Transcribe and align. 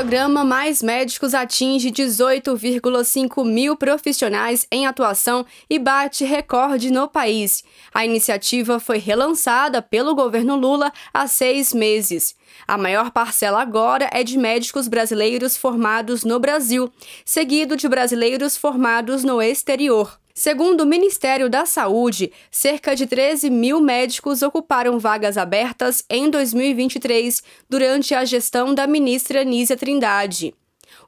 programa 0.00 0.42
Mais 0.46 0.82
Médicos 0.82 1.34
atinge 1.34 1.90
18,5 1.90 3.44
mil 3.44 3.76
profissionais 3.76 4.66
em 4.72 4.86
atuação 4.86 5.44
e 5.68 5.78
bate 5.78 6.24
recorde 6.24 6.90
no 6.90 7.06
país. 7.06 7.62
A 7.92 8.02
iniciativa 8.06 8.80
foi 8.80 8.96
relançada 8.96 9.82
pelo 9.82 10.14
governo 10.14 10.56
Lula 10.56 10.90
há 11.12 11.26
seis 11.26 11.74
meses. 11.74 12.34
A 12.66 12.78
maior 12.78 13.10
parcela 13.10 13.60
agora 13.60 14.08
é 14.10 14.24
de 14.24 14.38
médicos 14.38 14.88
brasileiros 14.88 15.54
formados 15.54 16.24
no 16.24 16.40
Brasil, 16.40 16.90
seguido 17.22 17.76
de 17.76 17.86
brasileiros 17.86 18.56
formados 18.56 19.22
no 19.22 19.42
exterior. 19.42 20.19
Segundo 20.34 20.82
o 20.82 20.86
Ministério 20.86 21.48
da 21.50 21.66
Saúde, 21.66 22.32
cerca 22.50 22.94
de 22.94 23.06
13 23.06 23.50
mil 23.50 23.80
médicos 23.80 24.42
ocuparam 24.42 24.98
vagas 24.98 25.36
abertas 25.36 26.04
em 26.08 26.30
2023 26.30 27.42
durante 27.68 28.14
a 28.14 28.24
gestão 28.24 28.74
da 28.74 28.86
ministra 28.86 29.44
Nízia 29.44 29.76
Trindade. 29.76 30.54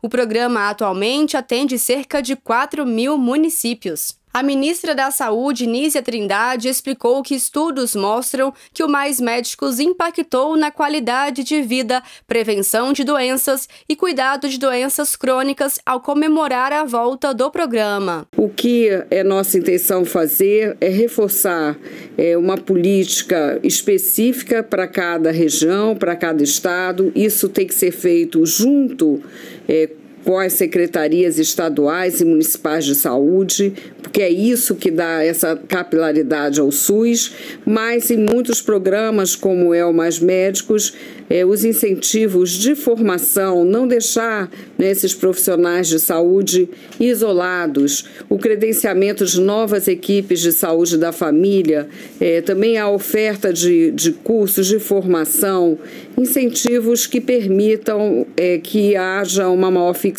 O 0.00 0.08
programa 0.08 0.68
atualmente 0.68 1.36
atende 1.36 1.78
cerca 1.78 2.20
de 2.20 2.34
4 2.34 2.84
mil 2.84 3.16
municípios. 3.16 4.21
A 4.34 4.42
ministra 4.42 4.94
da 4.94 5.10
Saúde, 5.10 5.66
Nízia 5.66 6.00
Trindade, 6.00 6.66
explicou 6.66 7.22
que 7.22 7.34
estudos 7.34 7.94
mostram 7.94 8.50
que 8.72 8.82
o 8.82 8.88
Mais 8.88 9.20
Médicos 9.20 9.78
impactou 9.78 10.56
na 10.56 10.70
qualidade 10.70 11.44
de 11.44 11.60
vida, 11.60 12.02
prevenção 12.26 12.94
de 12.94 13.04
doenças 13.04 13.68
e 13.86 13.94
cuidado 13.94 14.48
de 14.48 14.58
doenças 14.58 15.14
crônicas 15.16 15.78
ao 15.84 16.00
comemorar 16.00 16.72
a 16.72 16.82
volta 16.82 17.34
do 17.34 17.50
programa. 17.50 18.26
O 18.34 18.48
que 18.48 18.88
é 19.10 19.22
nossa 19.22 19.58
intenção 19.58 20.02
fazer 20.02 20.78
é 20.80 20.88
reforçar 20.88 21.78
é, 22.16 22.34
uma 22.34 22.56
política 22.56 23.60
específica 23.62 24.62
para 24.62 24.88
cada 24.88 25.30
região, 25.30 25.94
para 25.94 26.16
cada 26.16 26.42
estado. 26.42 27.12
Isso 27.14 27.50
tem 27.50 27.66
que 27.66 27.74
ser 27.74 27.92
feito 27.92 28.46
junto 28.46 29.22
é, 29.68 29.90
com 30.24 30.38
as 30.38 30.52
secretarias 30.54 31.38
estaduais 31.38 32.20
e 32.20 32.24
municipais 32.24 32.84
de 32.84 32.94
saúde, 32.94 33.72
porque 34.02 34.22
é 34.22 34.30
isso 34.30 34.74
que 34.74 34.90
dá 34.90 35.24
essa 35.24 35.56
capilaridade 35.56 36.60
ao 36.60 36.70
SUS, 36.70 37.32
mas 37.64 38.10
em 38.10 38.18
muitos 38.18 38.60
programas, 38.60 39.34
como 39.34 39.72
é 39.72 39.84
o 39.84 39.92
Mais 39.92 40.18
Médicos, 40.18 40.92
é, 41.30 41.46
os 41.46 41.64
incentivos 41.64 42.50
de 42.50 42.74
formação, 42.74 43.64
não 43.64 43.88
deixar 43.88 44.50
né, 44.76 44.90
esses 44.90 45.14
profissionais 45.14 45.88
de 45.88 45.98
saúde 45.98 46.68
isolados, 47.00 48.04
o 48.28 48.38
credenciamento 48.38 49.24
de 49.24 49.40
novas 49.40 49.88
equipes 49.88 50.40
de 50.40 50.52
saúde 50.52 50.98
da 50.98 51.10
família, 51.10 51.88
é, 52.20 52.42
também 52.42 52.76
a 52.76 52.90
oferta 52.90 53.52
de, 53.52 53.90
de 53.92 54.12
cursos 54.12 54.66
de 54.66 54.78
formação, 54.78 55.78
incentivos 56.18 57.06
que 57.06 57.20
permitam 57.20 58.26
é, 58.36 58.58
que 58.58 58.94
haja 58.94 59.48
uma 59.48 59.70
maior 59.70 59.94
fixação 59.94 60.11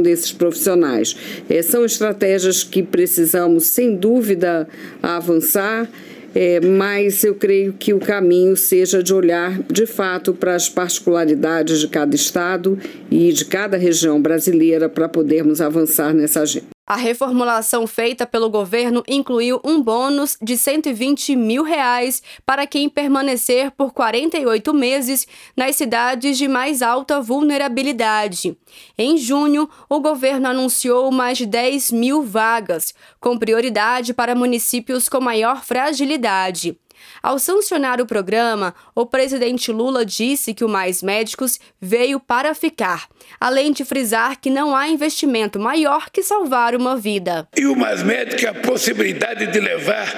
desses 0.00 0.32
profissionais. 0.32 1.16
É, 1.48 1.62
são 1.62 1.84
estratégias 1.84 2.62
que 2.62 2.82
precisamos, 2.82 3.66
sem 3.66 3.96
dúvida, 3.96 4.68
avançar. 5.02 5.88
É, 6.34 6.58
mas 6.60 7.22
eu 7.22 7.36
creio 7.36 7.72
que 7.72 7.94
o 7.94 8.00
caminho 8.00 8.56
seja 8.56 9.00
de 9.00 9.14
olhar 9.14 9.56
de 9.70 9.86
fato 9.86 10.34
para 10.34 10.56
as 10.56 10.68
particularidades 10.68 11.78
de 11.78 11.86
cada 11.86 12.16
estado 12.16 12.76
e 13.08 13.32
de 13.32 13.44
cada 13.44 13.76
região 13.76 14.20
brasileira 14.20 14.88
para 14.88 15.08
podermos 15.08 15.60
avançar 15.60 16.12
nessa 16.12 16.40
agenda. 16.40 16.73
A 16.86 16.96
reformulação 16.96 17.86
feita 17.86 18.26
pelo 18.26 18.50
governo 18.50 19.02
incluiu 19.08 19.58
um 19.64 19.80
bônus 19.80 20.36
de 20.42 20.54
120 20.58 21.34
mil 21.34 21.62
reais 21.62 22.22
para 22.44 22.66
quem 22.66 22.90
permanecer 22.90 23.70
por 23.70 23.94
48 23.94 24.74
meses 24.74 25.26
nas 25.56 25.76
cidades 25.76 26.36
de 26.36 26.46
mais 26.46 26.82
alta 26.82 27.22
vulnerabilidade. 27.22 28.54
Em 28.98 29.16
junho, 29.16 29.66
o 29.88 29.98
governo 29.98 30.46
anunciou 30.46 31.10
mais 31.10 31.38
de 31.38 31.46
10 31.46 31.90
mil 31.90 32.22
vagas, 32.22 32.92
com 33.18 33.38
prioridade 33.38 34.12
para 34.12 34.34
municípios 34.34 35.08
com 35.08 35.22
maior 35.22 35.64
fragilidade. 35.64 36.78
Ao 37.22 37.38
sancionar 37.38 38.00
o 38.00 38.06
programa, 38.06 38.74
o 38.94 39.06
presidente 39.06 39.72
Lula 39.72 40.04
disse 40.04 40.54
que 40.54 40.64
o 40.64 40.68
Mais 40.68 41.02
Médicos 41.02 41.58
veio 41.80 42.20
para 42.20 42.54
ficar, 42.54 43.08
além 43.40 43.72
de 43.72 43.84
frisar 43.84 44.40
que 44.40 44.50
não 44.50 44.74
há 44.74 44.88
investimento 44.88 45.58
maior 45.58 46.10
que 46.10 46.22
salvar 46.22 46.74
uma 46.74 46.96
vida. 46.96 47.48
E 47.56 47.66
o 47.66 47.76
Mais 47.76 48.02
Médicos 48.02 48.44
é 48.44 48.48
a 48.48 48.54
possibilidade 48.54 49.46
de 49.46 49.60
levar 49.60 50.08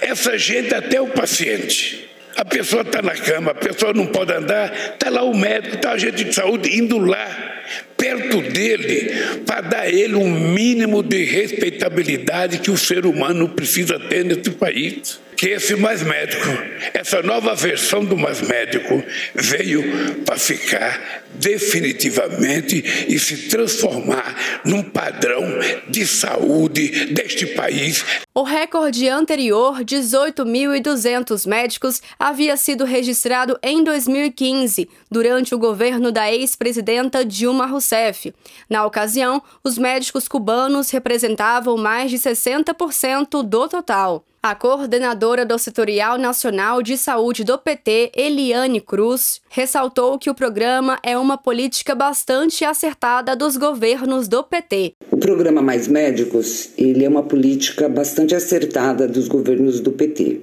essa 0.00 0.36
gente 0.38 0.74
até 0.74 1.00
o 1.00 1.08
paciente. 1.08 2.08
A 2.36 2.44
pessoa 2.44 2.82
está 2.82 3.02
na 3.02 3.14
cama, 3.14 3.50
a 3.50 3.54
pessoa 3.54 3.92
não 3.92 4.06
pode 4.06 4.32
andar, 4.32 4.72
está 4.72 5.10
lá 5.10 5.22
o 5.22 5.36
médico, 5.36 5.76
está 5.76 5.90
o 5.90 5.94
agente 5.94 6.24
de 6.24 6.34
saúde 6.34 6.78
indo 6.78 6.98
lá, 6.98 7.59
perto 7.96 8.40
dele, 8.40 9.10
para 9.46 9.60
dar 9.60 9.88
ele 9.92 10.14
um 10.14 10.30
mínimo 10.30 11.02
de 11.02 11.24
respeitabilidade 11.24 12.58
que 12.58 12.70
o 12.70 12.78
ser 12.78 13.06
humano 13.06 13.48
precisa 13.48 13.98
ter 13.98 14.24
nesse 14.24 14.50
país 14.50 15.20
que 15.40 15.48
esse 15.48 15.74
mais 15.74 16.02
médico, 16.02 16.48
essa 16.92 17.22
nova 17.22 17.54
versão 17.54 18.04
do 18.04 18.14
mais 18.14 18.42
médico, 18.42 19.02
veio 19.34 19.82
para 20.22 20.36
ficar 20.36 21.24
definitivamente 21.32 22.84
e 23.08 23.18
se 23.18 23.48
transformar 23.48 24.60
num 24.66 24.82
padrão 24.82 25.42
de 25.88 26.06
saúde 26.06 27.06
deste 27.06 27.46
país. 27.46 28.04
O 28.34 28.42
recorde 28.42 29.08
anterior, 29.08 29.80
18.200 29.82 31.48
médicos, 31.48 32.02
havia 32.18 32.54
sido 32.58 32.84
registrado 32.84 33.58
em 33.62 33.82
2015, 33.82 34.90
durante 35.10 35.54
o 35.54 35.58
governo 35.58 36.12
da 36.12 36.30
ex-presidenta 36.30 37.24
Dilma 37.60 37.66
Rousseff. 37.66 38.32
Na 38.68 38.86
ocasião, 38.86 39.42
os 39.62 39.76
médicos 39.76 40.26
cubanos 40.26 40.90
representavam 40.90 41.76
mais 41.76 42.10
de 42.10 42.18
60% 42.18 43.42
do 43.42 43.68
total. 43.68 44.24
A 44.42 44.54
coordenadora 44.54 45.44
do 45.44 45.58
Setorial 45.58 46.16
Nacional 46.16 46.82
de 46.82 46.96
Saúde 46.96 47.44
do 47.44 47.58
PT, 47.58 48.12
Eliane 48.16 48.80
Cruz, 48.80 49.42
ressaltou 49.50 50.18
que 50.18 50.30
o 50.30 50.34
programa 50.34 50.98
é 51.02 51.18
uma 51.18 51.36
política 51.36 51.94
bastante 51.94 52.64
acertada 52.64 53.36
dos 53.36 53.58
governos 53.58 54.28
do 54.28 54.42
PT. 54.42 54.94
O 55.10 55.18
programa 55.18 55.60
Mais 55.60 55.86
Médicos, 55.86 56.70
ele 56.78 57.04
é 57.04 57.08
uma 57.08 57.22
política 57.22 57.86
bastante 57.86 58.34
acertada 58.34 59.06
dos 59.06 59.28
governos 59.28 59.80
do 59.80 59.92
PT. 59.92 60.40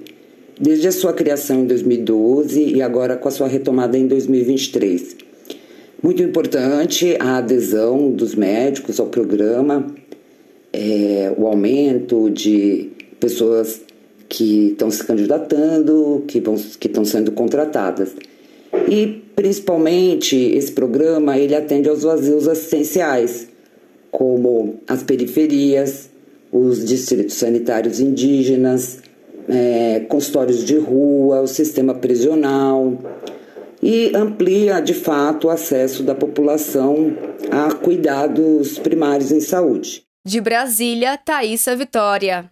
Desde 0.60 0.86
a 0.86 0.92
sua 0.92 1.12
criação 1.12 1.60
em 1.60 1.66
2012 1.66 2.74
e 2.74 2.82
agora 2.82 3.16
com 3.16 3.26
a 3.26 3.32
sua 3.32 3.48
retomada 3.48 3.98
em 3.98 4.06
2023. 4.06 5.27
Muito 6.00 6.22
importante 6.22 7.16
a 7.18 7.38
adesão 7.38 8.12
dos 8.12 8.36
médicos 8.36 9.00
ao 9.00 9.08
programa, 9.08 9.84
é, 10.72 11.34
o 11.36 11.44
aumento 11.44 12.30
de 12.30 12.90
pessoas 13.18 13.80
que 14.28 14.68
estão 14.68 14.92
se 14.92 15.02
candidatando, 15.04 16.22
que 16.28 16.40
vão, 16.40 16.54
que 16.54 16.86
estão 16.86 17.04
sendo 17.04 17.32
contratadas. 17.32 18.10
E 18.88 19.24
principalmente 19.34 20.36
esse 20.36 20.70
programa 20.70 21.36
ele 21.36 21.56
atende 21.56 21.88
aos 21.88 22.04
vazios 22.04 22.46
assistenciais, 22.46 23.48
como 24.08 24.76
as 24.86 25.02
periferias, 25.02 26.08
os 26.52 26.84
distritos 26.84 27.34
sanitários 27.34 27.98
indígenas, 27.98 28.98
é, 29.48 30.00
consultórios 30.08 30.64
de 30.64 30.76
rua, 30.76 31.40
o 31.40 31.48
sistema 31.48 31.92
prisional 31.92 32.96
e 33.82 34.12
amplia 34.14 34.80
de 34.80 34.94
fato 34.94 35.46
o 35.46 35.50
acesso 35.50 36.02
da 36.02 36.14
população 36.14 37.16
a 37.50 37.74
cuidados 37.74 38.78
primários 38.78 39.30
em 39.30 39.40
saúde. 39.40 40.04
De 40.24 40.40
Brasília, 40.40 41.16
Thaisa 41.16 41.74
Vitória. 41.74 42.50